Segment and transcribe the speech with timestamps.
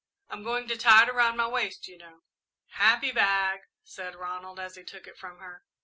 [0.29, 2.21] I'm going to tie it around my waist, you know."
[2.69, 5.61] "Happy bag," said Ronald, as he took it from her.